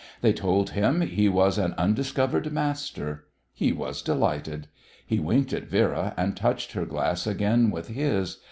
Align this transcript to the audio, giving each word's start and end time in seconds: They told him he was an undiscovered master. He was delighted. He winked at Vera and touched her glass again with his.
They 0.21 0.33
told 0.33 0.71
him 0.71 1.01
he 1.01 1.29
was 1.29 1.59
an 1.59 1.75
undiscovered 1.77 2.51
master. 2.51 3.27
He 3.53 3.71
was 3.71 4.01
delighted. 4.01 4.67
He 5.05 5.19
winked 5.19 5.53
at 5.53 5.67
Vera 5.69 6.15
and 6.17 6.35
touched 6.35 6.71
her 6.71 6.87
glass 6.87 7.27
again 7.27 7.69
with 7.69 7.89
his. 7.89 8.39